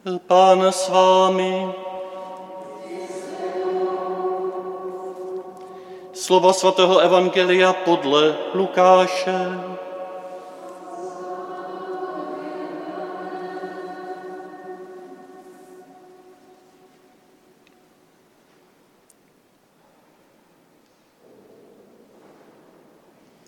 Pán 0.00 0.64
s 0.64 0.88
vámi. 0.88 1.68
Slova 6.12 6.52
svatého 6.52 6.98
Evangelia 6.98 7.72
podle 7.72 8.36
Lukáše. 8.54 9.36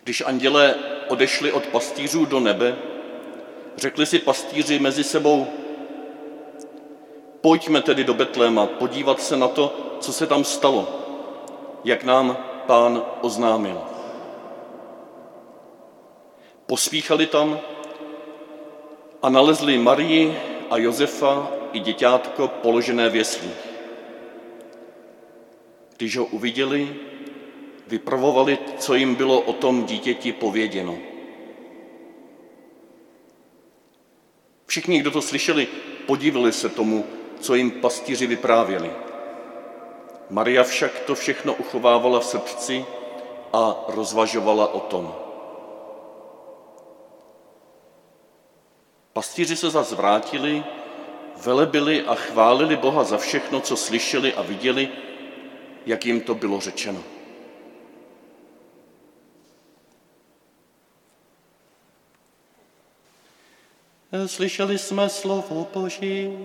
Když 0.05 0.23
andělé 0.27 0.75
odešli 1.09 1.53
od 1.53 1.66
pastýřů 1.66 2.25
do 2.25 2.41
nebe, 2.41 2.77
řekli 3.77 4.07
si 4.07 4.19
pastýři 4.19 4.79
mezi 4.79 5.04
sebou, 5.04 5.61
pojďme 7.43 7.82
tedy 7.82 8.05
do 8.05 8.14
Betléma 8.14 8.67
podívat 8.67 9.23
se 9.23 9.37
na 9.37 9.49
to, 9.49 9.96
co 10.01 10.13
se 10.13 10.27
tam 10.27 10.45
stalo, 10.45 10.89
jak 11.85 12.05
nám 12.05 12.37
pán 12.67 13.03
oznámil. 13.21 13.81
Pospíchali 16.67 17.27
tam 17.27 17.61
a 19.23 19.29
nalezli 19.29 19.79
Marii 19.79 20.39
a 20.71 20.79
Josefa 20.79 21.51
i 21.73 21.81
děťátko 21.81 22.49
položené 22.49 23.09
v 23.09 23.17
jeslích. 23.17 23.68
Když 25.96 26.17
ho 26.17 26.25
uviděli, 26.25 26.96
vypravovali, 27.87 28.59
co 28.79 28.95
jim 28.95 29.15
bylo 29.15 29.40
o 29.40 29.53
tom 29.53 29.85
dítěti 29.85 30.32
pověděno. 30.32 30.99
Všichni, 34.67 35.01
kdo 35.01 35.11
to 35.11 35.23
slyšeli, 35.23 35.69
podívali 36.06 36.53
se 36.53 36.69
tomu, 36.69 37.05
co 37.43 37.55
jim 37.55 37.71
pastýři 37.71 38.27
vyprávěli. 38.27 38.91
Maria 40.31 40.65
však 40.65 40.98
to 40.98 41.15
všechno 41.15 41.55
uchovávala 41.55 42.21
v 42.21 42.25
srdci 42.25 42.84
a 43.53 43.84
rozvažovala 43.89 44.75
o 44.75 44.81
tom. 44.81 45.15
Pastýři 49.12 49.57
se 49.57 49.71
zase 49.71 49.95
vrátili, 49.95 50.65
velebili 51.45 52.03
a 52.03 52.15
chválili 52.15 52.77
Boha 52.77 53.05
za 53.05 53.19
všechno, 53.19 53.61
co 53.61 53.77
slyšeli 53.77 54.34
a 54.34 54.43
viděli, 54.43 54.89
jak 55.87 56.06
jim 56.06 56.21
to 56.21 56.34
bylo 56.34 56.61
řečeno. 56.61 57.03
Slyšeli 64.27 64.79
jsme 64.79 65.09
slovo 65.09 65.69
Boží. 65.75 66.39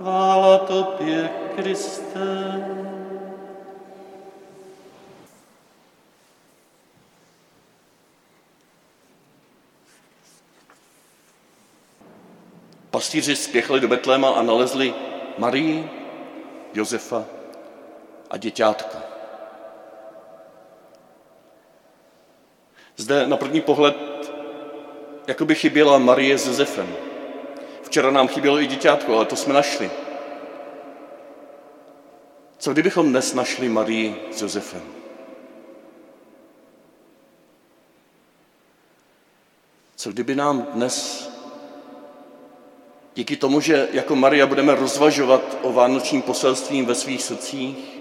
Chvála 0.00 0.58
Tobě, 0.58 1.30
Kriste. 1.56 2.18
Pastýři 12.90 13.36
spěchali 13.36 13.80
do 13.80 13.88
Betléma 13.88 14.30
a 14.30 14.42
nalezli 14.42 14.94
Marii, 15.38 15.90
Josefa 16.74 17.24
a 18.30 18.36
děťátka. 18.36 18.98
Zde 22.96 23.26
na 23.26 23.36
první 23.36 23.60
pohled 23.60 23.96
jako 25.26 25.44
by 25.44 25.54
chyběla 25.54 25.98
Marie 25.98 26.38
s 26.38 26.46
Josefem. 26.46 27.10
Včera 27.90 28.10
nám 28.10 28.28
chybělo 28.28 28.60
i 28.60 28.66
děťátko, 28.66 29.16
ale 29.16 29.26
to 29.26 29.36
jsme 29.36 29.54
našli. 29.54 29.90
Co 32.58 32.72
kdybychom 32.72 33.08
dnes 33.08 33.34
našli 33.34 33.68
Marii 33.68 34.28
s 34.32 34.42
Josefem? 34.42 34.82
Co 39.96 40.10
kdyby 40.10 40.34
nám 40.34 40.62
dnes, 40.62 41.28
díky 43.14 43.36
tomu, 43.36 43.60
že 43.60 43.88
jako 43.92 44.16
Maria 44.16 44.46
budeme 44.46 44.74
rozvažovat 44.74 45.58
o 45.62 45.72
vánočním 45.72 46.22
poselstvím 46.22 46.86
ve 46.86 46.94
svých 46.94 47.22
srdcích, 47.22 48.00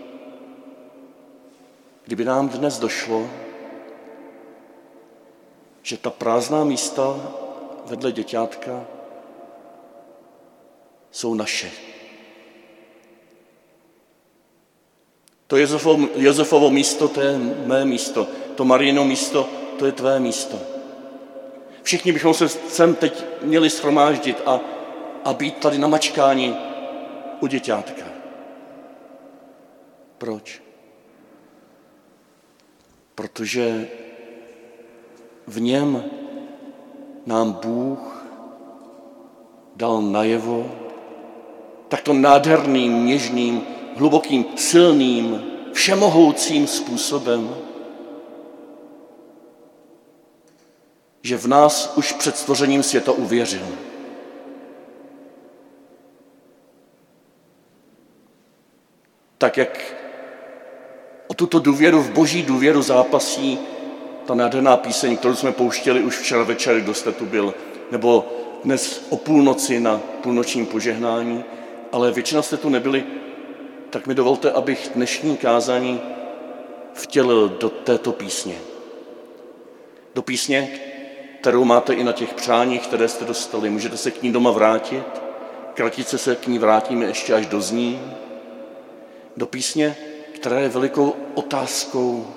kdyby 2.06 2.26
nám 2.26 2.50
dnes 2.50 2.80
došlo, 2.80 3.30
že 5.84 5.98
ta 5.98 6.10
prázdná 6.10 6.64
místa 6.64 7.34
vedle 7.86 8.12
děťátka 8.12 8.99
jsou 11.12 11.34
naše. 11.34 11.72
To 15.48 15.58
Josefovo, 15.58 16.08
Josefovo 16.16 16.70
místo, 16.70 17.08
to 17.08 17.22
je 17.22 17.38
mé 17.66 17.86
místo. 17.86 18.28
To 18.56 18.66
Marino 18.66 19.06
místo, 19.06 19.50
to 19.80 19.86
je 19.86 19.92
tvé 19.92 20.20
místo. 20.20 20.60
Všichni 21.84 22.12
bychom 22.12 22.34
se 22.34 22.50
sem 22.50 22.96
teď 22.96 23.26
měli 23.42 23.70
schromáždit 23.70 24.42
a, 24.46 24.60
a 25.26 25.34
být 25.34 25.58
tady 25.58 25.78
na 25.78 25.88
mačkání 25.88 26.58
u 27.40 27.48
děťátka. 27.48 28.06
Proč? 30.18 30.62
Protože 33.16 33.88
v 35.48 35.62
něm 35.62 36.04
nám 37.26 37.54
Bůh 37.54 38.26
dal 39.76 40.02
najevo 40.02 40.89
takto 41.90 42.14
nádherným, 42.14 43.06
něžným, 43.06 43.62
hlubokým, 43.96 44.46
silným, 44.56 45.44
všemohoucím 45.74 46.68
způsobem, 46.68 47.56
že 51.22 51.38
v 51.38 51.46
nás 51.48 51.94
už 51.96 52.12
před 52.12 52.38
stvořením 52.38 52.84
světa 52.84 53.12
uvěřil. 53.12 53.68
Tak 59.38 59.58
jak 59.58 59.96
o 61.28 61.34
tuto 61.34 61.60
důvěru 61.60 62.02
v 62.02 62.12
boží 62.12 62.44
důvěru 62.44 62.82
zápasí 62.82 63.60
ta 64.26 64.36
nádherná 64.36 64.78
píseň, 64.78 65.18
kterou 65.18 65.36
jsme 65.36 65.52
pouštěli 65.52 66.04
už 66.04 66.18
včera 66.18 66.44
večer, 66.44 66.82
kdo 66.82 66.94
jste 66.94 67.12
tu 67.12 67.26
byl, 67.26 67.54
nebo 67.92 68.26
dnes 68.64 69.06
o 69.10 69.18
půlnoci 69.18 69.80
na 69.80 69.98
půlnočním 69.98 70.66
požehnání, 70.66 71.44
ale 71.92 72.12
většina 72.12 72.42
jste 72.42 72.58
tu 72.58 72.70
nebyli, 72.70 73.04
tak 73.90 74.08
mi 74.08 74.16
dovolte, 74.16 74.52
abych 74.52 74.92
dnešní 74.96 75.38
kázání 75.38 76.02
vtělil 76.94 77.50
do 77.50 77.70
této 77.70 78.12
písně. 78.12 78.56
Do 80.16 80.22
písně, 80.22 80.80
kterou 81.42 81.64
máte 81.64 81.94
i 81.94 82.04
na 82.04 82.12
těch 82.12 82.34
přáních, 82.34 82.82
které 82.82 83.08
jste 83.08 83.26
dostali. 83.26 83.70
Můžete 83.70 83.98
se 83.98 84.12
k 84.12 84.24
ní 84.24 84.32
doma 84.32 84.52
vrátit, 84.52 85.06
kratice 85.74 86.18
se 86.18 86.36
k 86.36 86.48
ní 86.48 86.60
vrátíme 86.60 87.06
ještě 87.06 87.34
až 87.34 87.46
do 87.46 87.62
zní. 87.62 88.14
Do 89.38 89.46
písně, 89.46 89.96
která 90.34 90.60
je 90.60 90.70
velikou 90.70 91.16
otázkou 91.34 92.28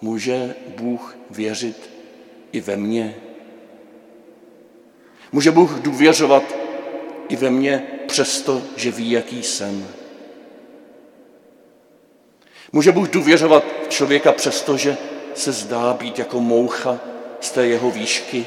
Může 0.00 0.54
Bůh 0.76 1.16
věřit 1.30 1.90
i 2.52 2.60
ve 2.60 2.76
mně? 2.76 3.16
Může 5.32 5.50
Bůh 5.50 5.80
důvěřovat 5.80 6.63
i 7.28 7.36
ve 7.36 7.50
mně 7.50 7.86
přesto, 8.06 8.62
že 8.76 8.90
ví, 8.90 9.10
jaký 9.10 9.42
jsem? 9.42 9.86
Může 12.72 12.92
Bůh 12.92 13.08
důvěřovat 13.08 13.64
člověka 13.88 14.32
přesto, 14.32 14.76
že 14.76 14.96
se 15.34 15.52
zdá 15.52 15.94
být 15.94 16.18
jako 16.18 16.40
moucha 16.40 17.00
z 17.40 17.50
té 17.50 17.66
jeho 17.66 17.90
výšky? 17.90 18.46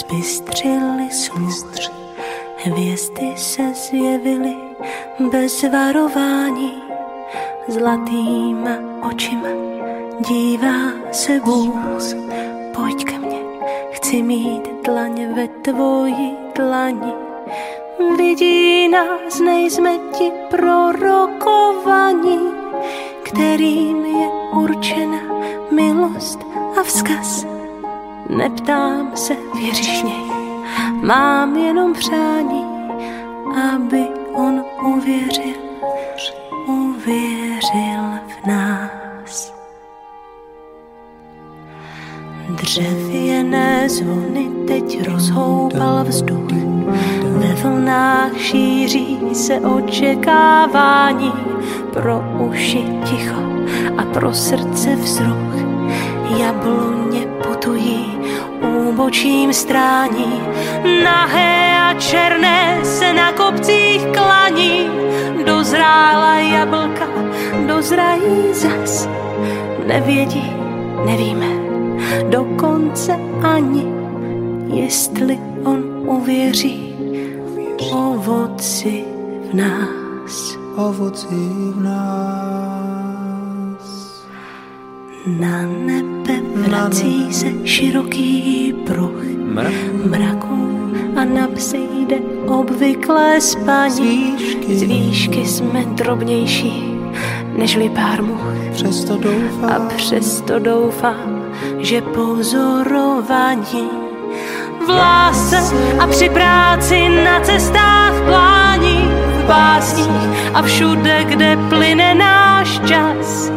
Zbystřili 0.00 1.10
smůř. 1.10 1.90
Hvězdy 2.56 3.32
se 3.36 3.62
zjevily 3.74 4.56
bez 5.32 5.62
varování. 5.62 6.82
Zlatýma 7.68 8.70
očima 9.10 9.48
dívá 10.28 11.12
se 11.12 11.40
Bůh. 11.40 11.74
Pojď 12.74 13.04
ke 13.04 13.18
mně, 13.18 13.38
chci 13.90 14.22
mít 14.22 14.68
dlaň 14.84 15.34
ve 15.34 15.48
tvoji 15.48 16.36
dlani. 16.56 17.12
Vidí 18.16 18.88
nás, 18.88 19.40
nejsme 19.40 19.98
ti 20.18 20.32
prorokovaní, 20.50 22.40
kterým 23.22 24.04
je 24.04 24.28
určena 24.52 25.20
milost 25.70 26.38
a 26.80 26.82
vzkaz. 26.82 27.59
Neptám 28.36 29.10
se, 29.14 29.36
věříš 29.54 30.02
něj, 30.02 30.30
mám 31.02 31.56
jenom 31.56 31.92
přání, 31.92 32.64
aby 33.74 34.06
on 34.34 34.64
uvěřil, 34.94 35.54
uvěřil 36.66 38.02
v 38.26 38.46
nás. 38.46 39.54
Dřevěné 42.48 43.88
zvony 43.88 44.50
teď 44.66 45.08
rozhoupal 45.08 46.04
vzduch, 46.04 46.52
ve 47.22 47.54
vlnách 47.54 48.38
šíří 48.38 49.18
se 49.32 49.60
očekávání, 49.60 51.32
pro 51.92 52.24
uši 52.48 52.84
ticho 53.04 53.42
a 53.96 54.02
pro 54.02 54.34
srdce 54.34 54.96
vzruch. 54.96 55.60
Jabloně 56.38 57.26
putují, 57.42 57.99
úbočím 58.90 59.52
strání, 59.52 60.42
nahé 61.04 61.78
a 61.78 61.94
černé 61.94 62.80
se 62.84 63.12
na 63.12 63.32
kopcích 63.32 64.06
klaní. 64.14 64.90
Dozrála 65.46 66.38
jablka, 66.38 67.06
dozrají 67.66 68.54
zas, 68.54 69.08
nevědí, 69.86 70.52
nevíme, 71.06 71.46
dokonce 72.30 73.12
ani, 73.42 73.86
jestli 74.66 75.38
on 75.64 75.84
uvěří 76.06 76.94
ovoci 77.92 79.04
v 79.50 79.54
nás. 79.54 80.58
Ovoci 80.76 81.34
v 81.74 81.82
nás. 81.82 82.89
Na 85.26 85.62
nebe 85.62 86.40
vrací 86.54 87.32
se 87.32 87.46
široký 87.64 88.74
pruh 88.86 89.22
mraků 90.06 90.92
a 91.16 91.24
na 91.24 91.48
pse 91.48 91.76
jde 91.76 92.16
obvyklé 92.46 93.40
spaní. 93.40 94.36
Z 94.68 94.82
výšky 94.82 95.46
jsme 95.46 95.84
drobnější 95.84 96.94
nežli 97.56 97.88
pár 97.88 98.22
much. 98.22 98.40
Přesto 98.72 99.16
doufám, 99.16 99.72
A 99.72 99.88
přesto 99.96 100.58
doufám, 100.58 101.44
že 101.78 102.00
pozorování 102.00 103.88
v 104.86 104.88
lásce 104.88 105.56
a 105.98 106.06
při 106.06 106.28
práci 106.28 107.08
na 107.24 107.40
cestách 107.40 108.22
plání, 108.28 109.08
v 109.42 109.46
básních 109.46 110.54
a 110.54 110.62
všude, 110.62 111.24
kde 111.24 111.58
plyne 111.68 112.14
náš 112.14 112.80
čas. 112.86 113.52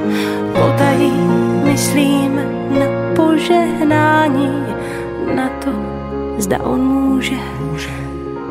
Potají 0.54 1.43
myslím 1.74 2.36
na 2.80 2.86
požehnání, 3.16 4.66
na 5.36 5.50
to, 5.50 5.72
zda 6.38 6.64
on 6.64 6.82
může 6.82 7.36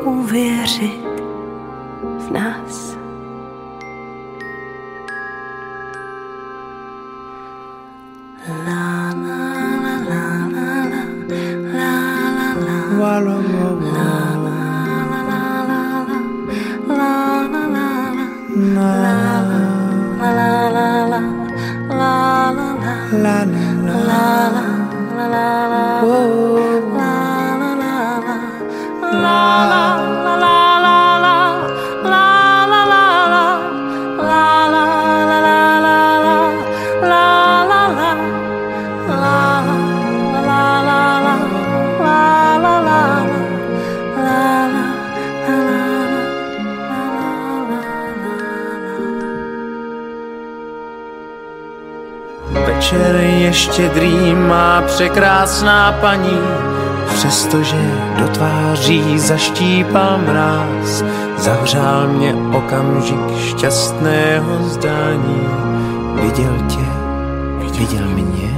uvěřit 0.03 1.23
v 2.27 2.31
nás. 2.31 2.92
Štědrý, 53.63 54.35
má 54.35 54.81
překrásná 54.81 55.91
paní, 55.91 56.39
přestože 57.15 57.91
do 58.19 58.27
tváří 58.27 59.19
zaštípal 59.19 60.17
mráz, 60.17 61.03
zavřál 61.37 62.07
mě 62.07 62.35
okamžik 62.57 63.37
šťastného 63.37 64.63
zdání. 64.63 65.47
Viděl 66.21 66.53
tě, 66.67 66.85
viděl 67.79 68.07
mě, 68.07 68.52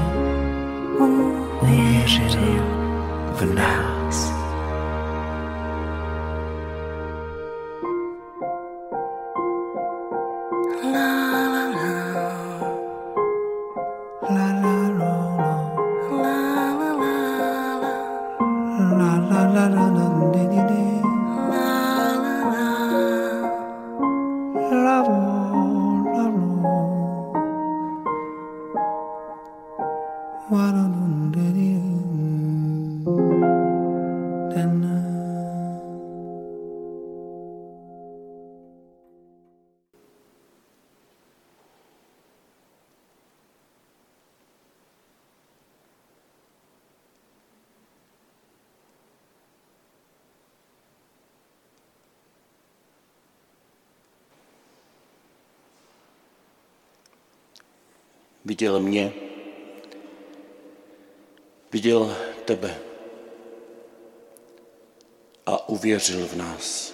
Viděl 58.46 58.80
mě, 58.80 59.14
viděl 61.72 62.18
tebe 62.46 62.80
a 65.46 65.70
uvěřil 65.70 66.28
v 66.28 66.36
nás. 66.36 66.94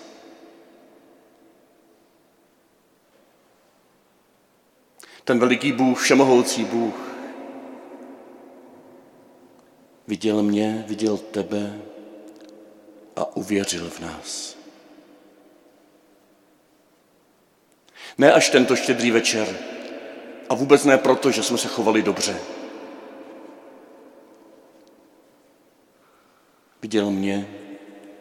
Ten 5.23 5.39
veliký 5.39 5.71
Bůh, 5.71 6.01
všemohoucí 6.01 6.65
Bůh, 6.65 6.95
viděl 10.07 10.43
mě, 10.43 10.85
viděl 10.87 11.17
tebe 11.17 11.81
a 13.15 13.35
uvěřil 13.35 13.89
v 13.89 13.99
nás. 13.99 14.57
Ne 18.17 18.33
až 18.33 18.49
tento 18.49 18.75
štědrý 18.75 19.11
večer, 19.11 19.70
a 20.51 20.53
vůbec 20.53 20.83
ne 20.83 20.97
proto, 20.97 21.31
že 21.31 21.43
jsme 21.43 21.57
se 21.57 21.67
chovali 21.67 22.01
dobře. 22.01 22.39
Viděl 26.81 27.11
mě, 27.11 27.47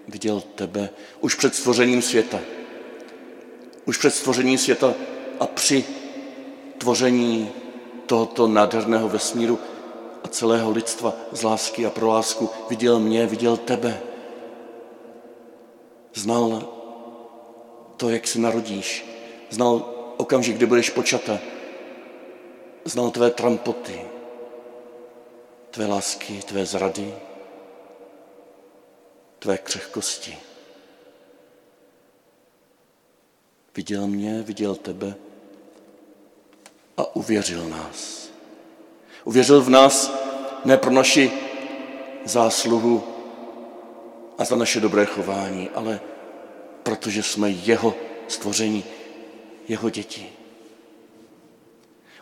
viděl 0.09 0.41
tebe 0.55 0.91
už 1.21 1.35
před 1.35 1.55
stvořením 1.55 2.03
světa. 2.03 2.39
Už 3.85 3.99
před 3.99 4.11
stvořením 4.11 4.59
světa 4.59 4.95
a 5.41 5.47
při 5.47 5.85
tvoření 6.79 7.51
tohoto 8.07 8.47
nádherného 8.47 9.09
vesmíru 9.09 9.59
a 10.25 10.29
celého 10.29 10.71
lidstva 10.71 11.13
z 11.33 11.43
lásky 11.43 11.87
a 11.87 11.91
pro 11.91 12.09
lásku 12.09 12.51
viděl 12.69 12.99
mě, 12.99 13.27
viděl 13.27 13.57
tebe. 13.57 14.01
Znal 16.15 16.69
to, 17.97 18.11
jak 18.11 18.27
se 18.27 18.39
narodíš. 18.39 19.05
Znal 19.51 19.95
okamžik, 20.17 20.57
kdy 20.57 20.67
budeš 20.67 20.91
počata 20.91 21.39
znal 22.85 23.11
tvé 23.11 23.31
trampoty, 23.31 24.01
tvé 25.71 25.87
lásky, 25.87 26.43
tvé 26.43 26.67
zrady, 26.67 27.15
tvé 29.39 29.59
křehkosti. 29.59 30.39
Viděl 33.77 34.07
mě, 34.07 34.43
viděl 34.43 34.75
tebe 34.75 35.15
a 36.97 37.17
uvěřil 37.17 37.69
nás. 37.69 38.29
Uvěřil 39.25 39.63
v 39.63 39.71
nás 39.71 40.13
ne 40.65 40.77
pro 40.77 40.91
naši 40.91 41.33
zásluhu 42.25 43.05
a 44.39 44.45
za 44.45 44.57
naše 44.57 44.81
dobré 44.81 45.07
chování, 45.07 45.69
ale 45.69 46.01
protože 46.83 47.23
jsme 47.23 47.51
jeho 47.51 47.95
stvoření, 48.29 48.85
jeho 49.69 49.91
děti. 49.91 50.40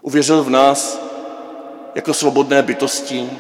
Uvěřil 0.03 0.45
v 0.45 0.51
nás 0.51 1.01
jako 1.95 2.15
svobodné 2.15 2.63
bytosti 2.63 3.31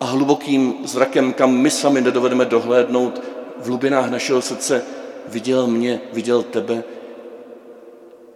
a 0.00 0.04
hlubokým 0.04 0.74
zrakem, 0.84 1.32
kam 1.32 1.56
my 1.56 1.70
sami 1.70 2.00
nedovedeme 2.00 2.44
dohlédnout, 2.44 3.22
v 3.58 3.66
hlubinách 3.66 4.10
našeho 4.10 4.42
srdce 4.42 4.84
viděl 5.28 5.66
mě, 5.66 6.00
viděl 6.12 6.42
tebe, 6.42 6.84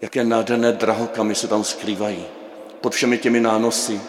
jaké 0.01 0.25
nádherné 0.25 0.73
drahokamy 0.73 1.35
se 1.35 1.49
tam 1.49 1.65
skrývají. 1.65 2.25
Pod 2.81 2.95
všemi 2.95 3.19
těmi 3.19 3.41
nánosy, 3.41 4.01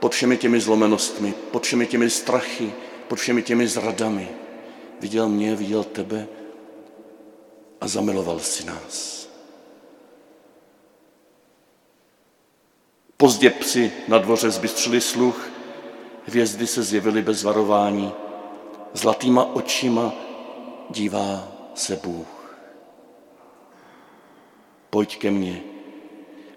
pod 0.00 0.12
všemi 0.12 0.36
těmi 0.36 0.60
zlomenostmi, 0.60 1.34
pod 1.50 1.62
všemi 1.62 1.86
těmi 1.86 2.10
strachy, 2.10 2.72
pod 3.08 3.18
všemi 3.18 3.42
těmi 3.42 3.68
zradami. 3.68 4.28
Viděl 5.00 5.28
mě, 5.28 5.56
viděl 5.56 5.84
tebe 5.84 6.26
a 7.80 7.88
zamiloval 7.88 8.38
si 8.38 8.66
nás. 8.66 9.23
Pozdě 13.24 13.50
psi 13.50 13.92
na 14.08 14.18
dvoře 14.18 14.50
zbystřili 14.50 15.00
sluch, 15.00 15.50
hvězdy 16.26 16.66
se 16.66 16.82
zjevily 16.82 17.22
bez 17.22 17.42
varování, 17.42 18.12
zlatýma 18.92 19.54
očima 19.54 20.12
dívá 20.90 21.48
se 21.74 22.00
Bůh. 22.04 22.56
Pojď 24.90 25.18
ke 25.18 25.30
mně, 25.30 25.62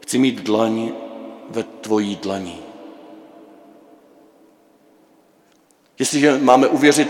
chci 0.02 0.18
mít 0.18 0.42
dlaň 0.42 0.92
ve 1.50 1.64
tvojí 1.64 2.16
dlani. 2.16 2.60
Jestliže 6.00 6.38
máme 6.38 6.68
uvěřit 6.68 7.10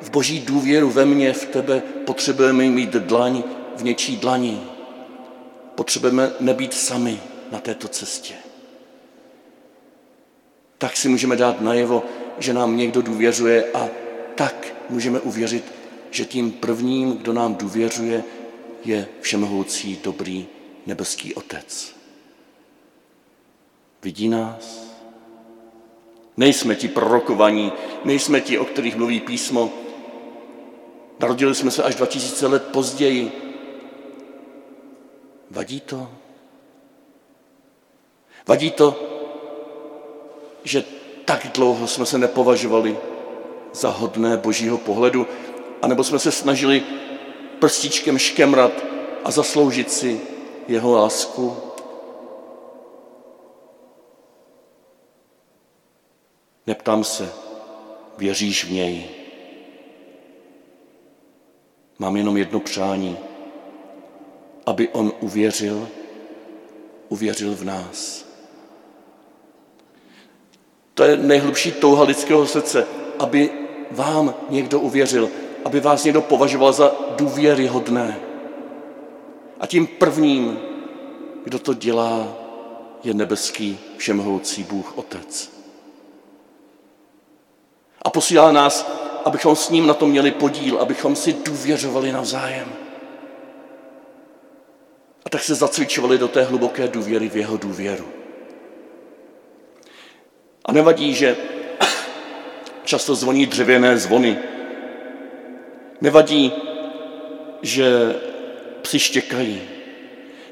v 0.00 0.10
boží 0.10 0.40
důvěru 0.40 0.90
ve 0.90 1.04
mně, 1.04 1.32
v 1.32 1.46
tebe, 1.46 1.82
potřebujeme 2.06 2.64
mít 2.64 2.90
dlaň 2.90 3.42
v 3.76 3.84
něčí 3.84 4.16
dlani. 4.16 4.60
Potřebujeme 5.74 6.32
nebýt 6.40 6.74
sami 6.74 7.31
na 7.52 7.60
této 7.60 7.88
cestě. 7.88 8.34
Tak 10.78 10.96
si 10.96 11.08
můžeme 11.08 11.36
dát 11.36 11.60
najevo, 11.60 12.02
že 12.38 12.52
nám 12.52 12.76
někdo 12.76 13.02
důvěřuje 13.02 13.72
a 13.72 13.88
tak 14.34 14.74
můžeme 14.90 15.20
uvěřit, 15.20 15.64
že 16.10 16.24
tím 16.24 16.52
prvním, 16.52 17.16
kdo 17.16 17.32
nám 17.32 17.54
důvěřuje, 17.54 18.24
je 18.84 19.08
všemohoucí 19.20 20.00
dobrý 20.04 20.46
nebeský 20.86 21.34
Otec. 21.34 21.96
Vidí 24.02 24.28
nás? 24.28 24.92
Nejsme 26.36 26.74
ti 26.74 26.88
prorokovaní, 26.88 27.72
nejsme 28.04 28.40
ti, 28.40 28.58
o 28.58 28.64
kterých 28.64 28.96
mluví 28.96 29.20
písmo. 29.20 29.72
Narodili 31.20 31.54
jsme 31.54 31.70
se 31.70 31.82
až 31.82 31.94
2000 31.94 32.46
let 32.46 32.64
později. 32.72 33.32
Vadí 35.50 35.80
to? 35.80 36.21
Vadí 38.46 38.70
to, 38.70 39.00
že 40.64 40.84
tak 41.24 41.46
dlouho 41.54 41.86
jsme 41.86 42.06
se 42.06 42.18
nepovažovali 42.18 42.98
za 43.72 43.90
hodné 43.90 44.36
božího 44.36 44.78
pohledu, 44.78 45.26
anebo 45.82 46.04
jsme 46.04 46.18
se 46.18 46.32
snažili 46.32 46.82
prstíčkem 47.58 48.18
škemrat 48.18 48.72
a 49.24 49.30
zasloužit 49.30 49.92
si 49.92 50.20
jeho 50.68 50.92
lásku. 50.92 51.56
Neptám 56.66 57.04
se, 57.04 57.32
věříš 58.18 58.64
v 58.64 58.72
něj? 58.72 59.08
Mám 61.98 62.16
jenom 62.16 62.36
jedno 62.36 62.60
přání, 62.60 63.18
aby 64.66 64.88
on 64.88 65.12
uvěřil, 65.20 65.88
uvěřil 67.08 67.54
v 67.54 67.64
nás. 67.64 68.31
To 70.94 71.04
je 71.04 71.16
nejhlubší 71.16 71.72
touha 71.72 72.04
lidského 72.04 72.46
srdce, 72.46 72.86
aby 73.18 73.50
vám 73.90 74.34
někdo 74.50 74.80
uvěřil, 74.80 75.30
aby 75.64 75.80
vás 75.80 76.04
někdo 76.04 76.20
považoval 76.20 76.72
za 76.72 76.92
důvěryhodné. 77.16 78.20
A 79.60 79.66
tím 79.66 79.86
prvním, 79.86 80.58
kdo 81.44 81.58
to 81.58 81.74
dělá, 81.74 82.36
je 83.04 83.14
nebeský 83.14 83.78
všemohoucí 83.96 84.62
Bůh 84.64 84.98
Otec. 84.98 85.52
A 88.02 88.10
posílá 88.10 88.52
nás, 88.52 88.92
abychom 89.24 89.56
s 89.56 89.70
ním 89.70 89.86
na 89.86 89.94
to 89.94 90.06
měli 90.06 90.30
podíl, 90.30 90.78
abychom 90.78 91.16
si 91.16 91.32
důvěřovali 91.32 92.12
navzájem. 92.12 92.68
A 95.24 95.30
tak 95.30 95.42
se 95.42 95.54
zacvičovali 95.54 96.18
do 96.18 96.28
té 96.28 96.42
hluboké 96.42 96.88
důvěry 96.88 97.28
v 97.28 97.36
jeho 97.36 97.56
důvěru. 97.56 98.21
A 100.64 100.72
nevadí, 100.72 101.14
že 101.14 101.36
často 102.84 103.14
zvoní 103.14 103.46
dřevěné 103.46 103.98
zvony. 103.98 104.38
Nevadí, 106.00 106.52
že 107.62 108.14
psi 108.82 108.98
štěkají. 108.98 109.62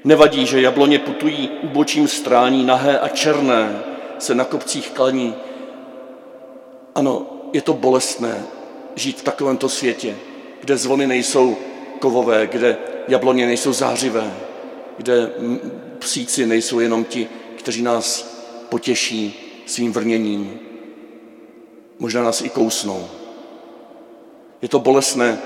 Nevadí, 0.05 0.47
že 0.47 0.61
jabloně 0.61 0.99
putují 0.99 1.51
ubočím 1.63 2.09
strání, 2.09 2.65
nahé 2.65 2.99
a 2.99 3.09
černé, 3.09 3.83
se 4.19 4.35
na 4.35 4.45
kopcích 4.45 4.91
klaní. 4.91 5.35
Ano, 6.95 7.27
je 7.53 7.63
to 7.63 7.73
bolestné 7.73 8.43
žít 8.95 9.21
v 9.21 9.25
takovémto 9.25 9.69
světě, 9.69 10.17
kde 10.61 10.77
zvony 10.77 11.07
nejsou 11.07 11.57
kovové, 11.99 12.47
kde 12.47 12.77
jabloně 13.09 13.47
nejsou 13.47 13.73
zářivé, 13.73 14.33
kde 14.97 15.31
psíci 15.99 16.47
nejsou 16.47 16.81
jenom 16.81 17.05
ti, 17.05 17.29
kteří 17.57 17.83
nás 17.83 18.37
potěší 18.69 19.50
svým 19.71 19.93
vrněním. 19.93 20.59
Možná 21.99 22.23
nás 22.23 22.41
i 22.41 22.49
kousnou. 22.49 23.09
Je 24.63 24.69
to 24.69 24.79
bolestné, 24.79 25.39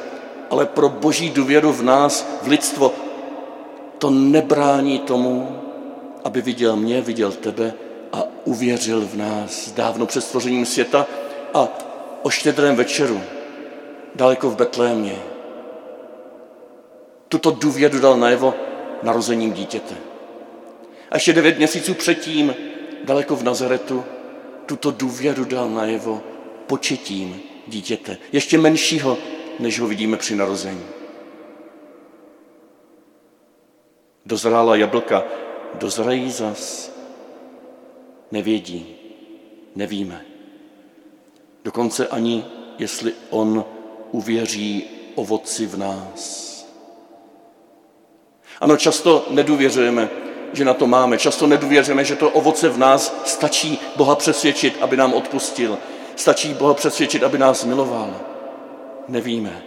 ale 0.50 0.66
pro 0.66 0.88
boží 0.88 1.30
důvěru 1.30 1.72
v 1.72 1.82
nás, 1.82 2.26
v 2.42 2.46
lidstvo, 2.48 2.92
to 3.98 4.10
nebrání 4.10 4.98
tomu, 4.98 5.60
aby 6.24 6.42
viděl 6.42 6.76
mě, 6.76 7.00
viděl 7.00 7.32
tebe 7.32 7.74
a 8.12 8.22
uvěřil 8.44 9.00
v 9.00 9.14
nás 9.16 9.72
dávno 9.72 10.06
před 10.06 10.20
stvořením 10.20 10.66
světa 10.66 11.06
a 11.54 11.68
o 12.22 12.30
štědrém 12.30 12.76
večeru, 12.76 13.20
daleko 14.14 14.50
v 14.50 14.56
Betlémě. 14.56 15.16
Tuto 17.28 17.50
důvěru 17.50 18.00
dal 18.00 18.16
najevo 18.16 18.54
narozením 19.02 19.52
dítěte. 19.52 19.94
A 21.10 21.16
ještě 21.16 21.32
devět 21.32 21.58
měsíců 21.58 21.94
předtím, 21.94 22.54
daleko 23.04 23.36
v 23.36 23.42
Nazaretu, 23.42 24.04
tuto 24.66 24.90
důvěru 24.90 25.44
dal 25.44 25.70
najevo 25.70 26.22
početím 26.66 27.42
dítěte, 27.66 28.18
ještě 28.32 28.58
menšího, 28.58 29.18
než 29.58 29.80
ho 29.80 29.86
vidíme 29.86 30.16
při 30.16 30.36
narození. 30.36 30.84
Dozrála 34.26 34.76
jablka, 34.76 35.24
dozrají 35.74 36.30
zas, 36.30 36.92
nevědí, 38.30 38.96
nevíme. 39.74 40.24
Dokonce 41.64 42.06
ani, 42.08 42.44
jestli 42.78 43.12
on 43.30 43.64
uvěří 44.12 44.84
ovoci 45.14 45.66
v 45.66 45.78
nás. 45.78 46.54
Ano, 48.60 48.76
často 48.76 49.26
nedůvěřujeme, 49.30 50.10
že 50.54 50.64
na 50.64 50.74
to 50.74 50.86
máme. 50.86 51.18
Často 51.18 51.46
nedůvěřujeme, 51.46 52.04
že 52.04 52.16
to 52.16 52.30
ovoce 52.30 52.68
v 52.68 52.78
nás 52.78 53.16
stačí 53.24 53.78
Boha 53.96 54.14
přesvědčit, 54.14 54.78
aby 54.80 54.96
nám 54.96 55.12
odpustil. 55.12 55.78
Stačí 56.16 56.54
Boha 56.54 56.74
přesvědčit, 56.74 57.22
aby 57.22 57.38
nás 57.38 57.64
miloval. 57.64 58.20
Nevíme. 59.08 59.62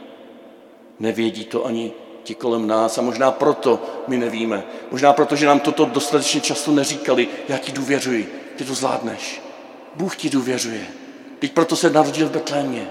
Nevědí 0.99 1.45
to 1.45 1.65
ani 1.65 1.91
ti 2.23 2.35
kolem 2.35 2.67
nás 2.67 2.97
a 2.97 3.01
možná 3.01 3.31
proto 3.31 3.79
my 4.07 4.17
nevíme. 4.17 4.63
Možná 4.91 5.13
proto, 5.13 5.35
že 5.35 5.45
nám 5.45 5.59
toto 5.59 5.85
dostatečně 5.85 6.41
často 6.41 6.71
neříkali. 6.71 7.27
Já 7.47 7.57
ti 7.57 7.71
důvěřuji, 7.71 8.53
ty 8.55 8.63
to 8.63 8.73
zvládneš. 8.73 9.41
Bůh 9.95 10.15
ti 10.15 10.29
důvěřuje. 10.29 10.87
Teď 11.39 11.51
proto 11.51 11.75
se 11.75 11.89
narodil 11.89 12.27
v 12.27 12.31
Betlémě. 12.31 12.89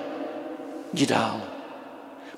Jdi 0.93 1.07
dál. 1.07 1.41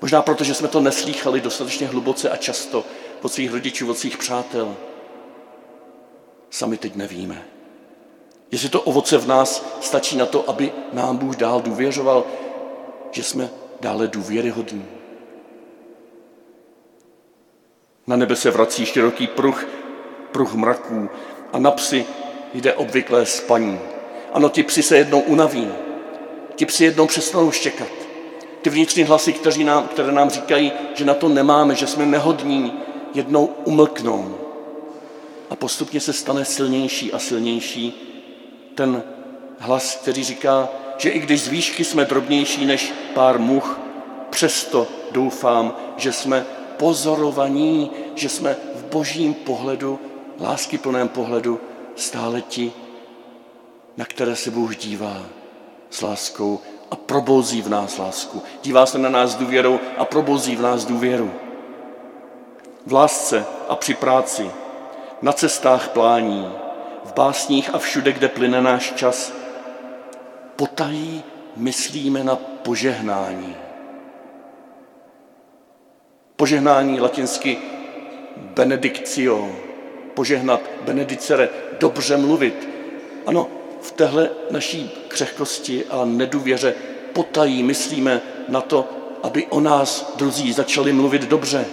Možná 0.01 0.23
proto, 0.23 0.45
že 0.45 0.55
jsme 0.55 0.69
to 0.69 0.81
neslýchali 0.81 1.41
dostatečně 1.41 1.87
hluboce 1.87 2.31
a 2.31 2.37
často 2.37 2.85
od 3.23 3.33
svých 3.33 3.53
rodičů, 3.53 3.91
od 3.91 3.99
svých 3.99 4.19
přátel. 4.19 4.77
Sami 6.51 6.77
teď 6.77 6.95
nevíme. 6.95 7.45
Jestli 8.51 8.69
to 8.69 8.83
ovoce 8.83 9.19
v 9.19 9.27
nás 9.27 9.79
stačí 9.81 10.17
na 10.17 10.27
to, 10.27 10.51
aby 10.51 10.73
nám 10.93 11.17
Bůh 11.17 11.37
dál 11.37 11.61
důvěřoval, 11.61 12.25
že 13.11 13.23
jsme 13.23 13.51
dále 13.81 14.07
důvěryhodní. 14.07 14.87
Na 18.07 18.17
nebe 18.17 18.37
se 18.37 18.51
vrací 18.51 18.87
široký 18.87 19.27
pruh, 19.27 19.67
pruh 20.33 20.55
mraků 20.55 21.09
a 21.53 21.59
na 21.59 21.71
psy 21.71 22.07
jde 22.55 22.75
obvyklé 22.75 23.27
spaní. 23.27 23.81
Ano, 24.33 24.49
ti 24.49 24.63
psi 24.63 24.83
se 24.83 24.97
jednou 24.97 25.21
unaví, 25.21 25.69
ti 26.55 26.67
psi 26.67 26.85
jednou 26.85 27.07
přestanou 27.07 27.51
štěkat. 27.51 27.89
Ty 28.63 28.71
vnitřní 28.71 29.05
hlasy, 29.05 29.33
kteří 29.33 29.65
nám, 29.65 29.89
které 29.89 30.13
nám 30.13 30.31
říkají, 30.31 30.73
že 30.95 31.05
na 31.05 31.15
to 31.15 31.29
nemáme, 31.29 31.75
že 31.75 31.87
jsme 31.87 32.07
nehodní, 32.07 32.73
jednou 33.15 33.47
umlknou. 33.65 34.48
A 35.51 35.57
postupně 35.57 36.01
se 36.01 36.13
stane 36.13 36.45
silnější 36.45 37.13
a 37.13 37.19
silnější 37.19 37.95
ten 38.75 39.03
hlas, 39.59 39.99
který 40.03 40.25
říká, 40.25 40.69
že 40.99 41.11
i 41.11 41.19
když 41.19 41.43
z 41.43 41.49
výšky 41.49 41.85
jsme 41.85 42.05
drobnější 42.05 42.67
než 42.67 42.93
pár 43.15 43.39
much, 43.39 43.81
přesto 44.31 44.87
doufám, 45.11 45.77
že 45.97 46.13
jsme 46.13 46.47
pozorovaní, 46.77 47.91
že 48.15 48.29
jsme 48.29 48.57
v 48.75 48.85
božím 48.85 49.35
pohledu, 49.35 49.99
láskyplném 50.41 51.09
pohledu, 51.09 51.61
stále 51.97 52.41
ti, 52.41 52.73
na 53.97 54.05
které 54.05 54.37
se 54.37 54.51
Bůh 54.51 54.77
dívá 54.77 55.23
s 55.91 56.03
láskou 56.03 56.61
a 56.91 56.97
probouzí 56.97 57.63
v 57.63 57.69
nás 57.69 57.99
lásku. 57.99 58.43
Dívá 58.63 58.87
se 58.87 58.99
na 58.99 59.09
nás 59.09 59.35
důvěrou 59.35 59.81
a 59.99 60.05
probouzí 60.05 60.57
v 60.57 60.63
nás 60.63 60.85
důvěru. 60.85 61.33
V 62.87 62.93
lásce 62.93 63.45
a 63.69 63.77
při 63.77 63.95
práci, 63.95 64.51
na 65.23 65.33
cestách 65.33 65.89
plání, 65.89 66.53
v 67.05 67.15
básních 67.15 67.75
a 67.75 67.79
všude, 67.79 68.13
kde 68.13 68.29
plyne 68.29 68.61
náš 68.61 68.93
čas, 68.93 69.33
potají 70.57 71.23
myslíme 71.57 72.25
na 72.25 72.37
požehnání. 72.37 73.57
Požehnání 76.37 77.01
latinsky 77.01 77.59
benedictio, 78.37 79.51
požehnat, 80.15 80.61
benedicere, 80.83 81.49
dobře 81.81 82.17
mluvit. 82.17 82.69
Ano, 83.27 83.49
v 83.81 83.93
téhle 83.93 84.31
naší 84.51 84.91
křehkosti 85.09 85.85
a 85.85 86.05
nedůvěře 86.05 86.75
potají 87.13 87.63
myslíme 87.63 88.21
na 88.49 88.61
to, 88.61 88.89
aby 89.23 89.47
o 89.47 89.61
nás 89.61 90.15
druzí 90.17 90.53
začali 90.53 90.93
mluvit 90.93 91.23
dobře. 91.23 91.65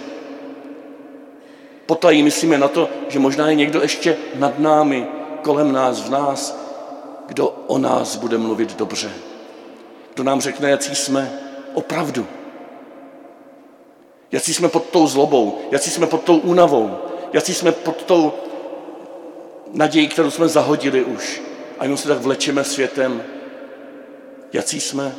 Potají 1.86 2.22
myslíme 2.22 2.58
na 2.58 2.68
to, 2.68 2.88
že 3.08 3.18
možná 3.18 3.48
je 3.48 3.54
někdo 3.54 3.82
ještě 3.82 4.16
nad 4.34 4.58
námi, 4.58 5.06
kolem 5.42 5.72
nás, 5.72 6.00
v 6.00 6.10
nás, 6.10 6.58
kdo 7.26 7.48
o 7.66 7.78
nás 7.78 8.16
bude 8.16 8.38
mluvit 8.38 8.76
dobře. 8.76 9.10
Kdo 10.14 10.24
nám 10.24 10.40
řekne, 10.40 10.70
jaký 10.70 10.94
jsme 10.94 11.40
opravdu. 11.74 12.26
Jaký 14.32 14.54
jsme 14.54 14.68
pod 14.68 14.84
tou 14.84 15.06
zlobou, 15.06 15.58
jaký 15.70 15.90
jsme 15.90 16.06
pod 16.06 16.22
tou 16.22 16.38
únavou, 16.38 16.98
jaký 17.32 17.54
jsme 17.54 17.72
pod 17.72 18.02
tou 18.02 18.32
nadějí, 19.72 20.08
kterou 20.08 20.30
jsme 20.30 20.48
zahodili 20.48 21.04
už 21.04 21.42
a 21.78 21.84
jenom 21.84 21.96
se 21.96 22.08
tak 22.08 22.18
vlečeme 22.18 22.64
světem. 22.64 23.22
Jaký 24.52 24.80
jsme 24.80 25.14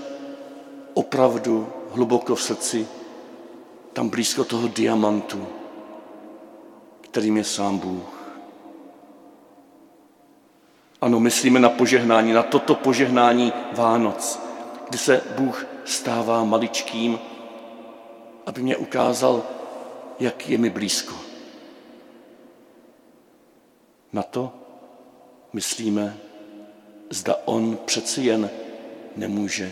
opravdu 0.94 1.68
hluboko 1.92 2.36
v 2.36 2.44
srdci, 2.44 2.88
tam 3.94 4.10
blízko 4.10 4.44
toho 4.44 4.68
diamantu, 4.68 5.48
kterým 7.18 7.38
je 7.38 7.44
sám 7.44 7.80
Bůh. 7.80 8.30
Ano, 11.02 11.20
myslíme 11.20 11.60
na 11.60 11.70
požehnání, 11.70 12.34
na 12.34 12.44
toto 12.44 12.76
požehnání 12.76 13.54
Vánoc, 13.74 14.40
kdy 14.90 14.98
se 14.98 15.22
Bůh 15.38 15.66
stává 15.86 16.44
maličkým, 16.44 17.20
aby 18.46 18.62
mě 18.62 18.78
ukázal, 18.78 19.44
jak 20.20 20.50
je 20.50 20.58
mi 20.58 20.70
blízko. 20.70 21.16
Na 24.14 24.24
to 24.24 24.54
myslíme, 25.54 26.18
zda 27.10 27.36
On 27.46 27.78
přeci 27.86 28.22
jen 28.22 28.50
nemůže 29.16 29.72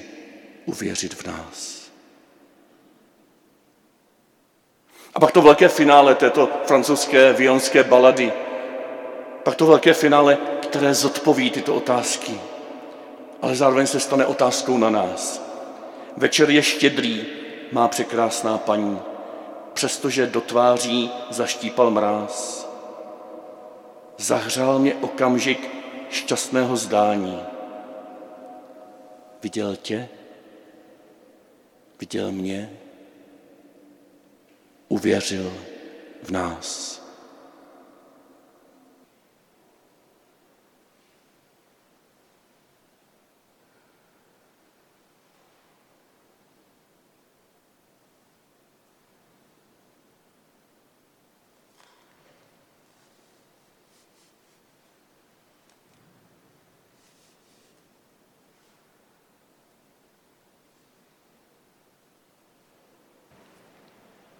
uvěřit 0.65 1.13
v 1.13 1.27
nás. 1.27 1.85
A 5.15 5.19
pak 5.19 5.32
to 5.32 5.41
velké 5.41 5.67
finále 5.67 6.15
této 6.15 6.49
francouzské 6.65 7.34
vionské 7.34 7.84
balady, 7.84 8.34
pak 9.43 9.56
to 9.56 9.65
velké 9.65 9.93
finále, 9.93 10.38
které 10.62 10.93
zodpoví 10.93 11.49
tyto 11.49 11.75
otázky, 11.75 12.39
ale 13.41 13.56
zároveň 13.56 13.88
se 13.88 13.99
stane 13.99 14.25
otázkou 14.25 14.78
na 14.78 14.89
nás. 14.89 15.41
Večer 16.17 16.49
je 16.49 16.63
štědrý, 16.63 17.25
má 17.71 17.88
překrásná 17.88 18.58
paní, 18.58 18.99
přestože 19.73 20.28
do 20.28 20.41
tváří 20.41 21.12
zaštípal 21.30 21.91
mráz. 21.91 22.69
Zahřál 24.17 24.80
mě 24.80 24.95
okamžik 24.95 25.69
šťastného 26.10 26.78
zdání. 26.78 27.43
Viděl 29.43 29.75
tě? 29.75 30.10
Viděl 31.99 32.32
mě? 32.32 32.85
Uvěřil 34.88 35.54
v 36.24 36.32
nás. 36.32 37.05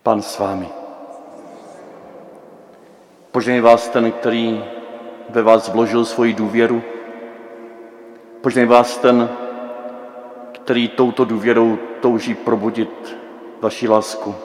Pan 0.06 0.22
s 0.22 0.40
vámi. 0.40 0.70
Požehnej 3.32 3.62
vás 3.62 3.90
ten, 3.90 4.12
který 4.12 4.64
ve 5.30 5.42
vás 5.42 5.70
vložil 5.70 6.06
svoji 6.06 6.34
důvěru. 6.34 6.82
Požehnej 8.42 8.70
vás 8.70 8.98
ten, 8.98 9.30
který 10.52 10.88
touto 10.88 11.26
důvěrou 11.26 11.78
touží 12.02 12.36
probudit 12.36 13.18
vaši 13.62 13.88
lásku. 13.88 14.36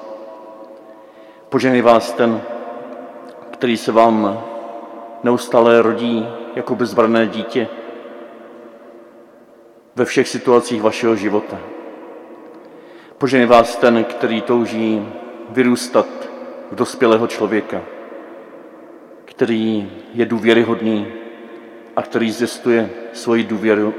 Požehnej 1.48 1.82
vás 1.82 2.12
ten, 2.12 2.40
který 3.50 3.76
se 3.76 3.92
vám 3.92 4.44
neustále 5.22 5.82
rodí 5.82 6.28
jako 6.54 6.74
bezbrané 6.74 7.26
dítě 7.26 7.68
ve 9.96 10.04
všech 10.04 10.28
situacích 10.28 10.82
vašeho 10.82 11.16
života. 11.16 11.58
Požehnej 13.18 13.46
vás 13.46 13.76
ten, 13.76 14.04
který 14.04 14.42
touží 14.42 15.08
vyrůstat 15.50 16.06
v 16.70 16.74
dospělého 16.74 17.26
člověka, 17.26 17.82
který 19.24 19.92
je 20.14 20.26
důvěryhodný 20.26 21.06
a 21.96 22.02
který 22.02 22.32
zjistuje 22.32 22.90
svoji 23.12 23.44
důvěru 23.44 23.94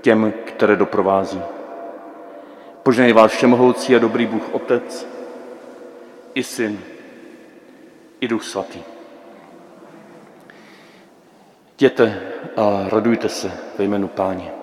těm, 0.00 0.32
které 0.44 0.76
doprovází. 0.76 1.42
Požehnej 2.82 3.12
vás 3.12 3.32
všemohoucí 3.32 3.96
a 3.96 3.98
dobrý 3.98 4.26
Bůh 4.26 4.54
Otec, 4.54 5.08
i 6.34 6.42
Syn, 6.42 6.80
i 8.20 8.28
Duch 8.28 8.44
Svatý. 8.44 8.82
Jděte 11.76 12.20
a 12.56 12.88
radujte 12.88 13.28
se 13.28 13.52
ve 13.78 13.84
jménu 13.84 14.08
Páně. 14.08 14.57